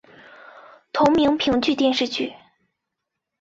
[0.91, 2.33] 同名评剧电视剧